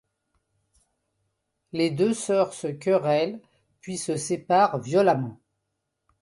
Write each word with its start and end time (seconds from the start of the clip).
Les 1.73 1.91
deux 1.91 2.15
sœurs 2.15 2.55
se 2.55 2.65
querellent, 2.65 3.39
puis 3.81 3.99
se 3.99 4.15
séparent 4.17 4.79
violemment. 4.79 5.39